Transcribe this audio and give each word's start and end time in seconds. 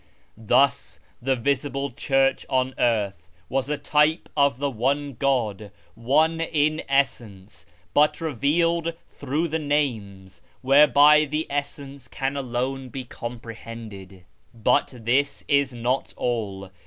Thus 0.35 0.99
the 1.21 1.35
visible 1.35 1.91
church 1.91 2.43
on 2.49 2.73
earth 2.79 3.29
was 3.49 3.69
a 3.69 3.77
type 3.77 4.29
of 4.35 4.57
the 4.57 4.71
one 4.71 5.13
God, 5.13 5.71
one 5.93 6.41
in 6.41 6.81
Essence, 6.89 7.67
but 7.93 8.19
revealed 8.19 8.93
through 9.07 9.47
the 9.49 9.59
Names, 9.59 10.41
whereby 10.63 11.25
the 11.25 11.45
Essence 11.51 12.07
can 12.07 12.35
alone 12.35 12.89
be 12.89 13.03
comprehended. 13.03 14.25
But 14.55 14.91
this 15.03 15.45
is 15.47 15.71
not 15.71 16.15
all. 16.17 16.71